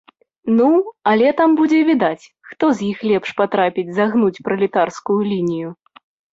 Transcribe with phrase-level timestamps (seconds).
[0.57, 0.69] Ну,
[1.11, 5.69] але там будзе відаць, хто з іх лепш патрапіць загнуць пралетарскую лінію!